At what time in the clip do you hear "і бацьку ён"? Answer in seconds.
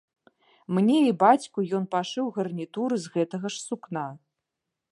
1.07-1.85